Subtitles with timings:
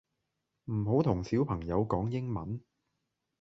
[0.65, 2.59] 唔好同小朋友講英文